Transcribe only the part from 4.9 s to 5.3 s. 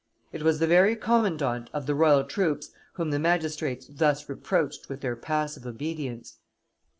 their